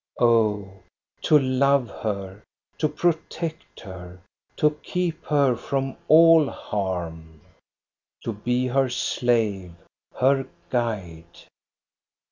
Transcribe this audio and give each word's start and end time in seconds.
Oh, 0.19 0.81
to 1.21 1.37
love 1.37 1.87
her, 1.89 2.41
to 2.79 2.89
protect 2.89 3.81
her, 3.81 4.19
to 4.55 4.71
keep 4.81 5.23
her 5.25 5.55
from 5.55 5.95
all 6.07 6.49
harm 6.49 7.39
I 7.45 7.59
To 8.23 8.33
be 8.33 8.65
her 8.65 8.89
slave, 8.89 9.75
her 10.15 10.47
guide 10.71 11.27